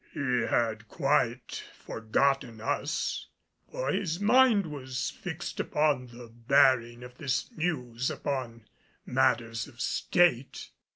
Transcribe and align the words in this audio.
He 0.15 0.47
had 0.47 0.87
quite 0.87 1.63
forgotten 1.77 2.59
us; 2.59 3.27
for 3.71 3.91
his 3.91 4.19
mind 4.19 4.65
was 4.65 5.11
fixed 5.11 5.59
upon 5.59 6.07
the 6.07 6.27
bearing 6.27 7.03
of 7.03 7.19
this 7.19 7.51
news 7.51 8.09
upon 8.09 8.65
matters 9.05 9.67
of 9.67 9.79
State. 9.79 10.71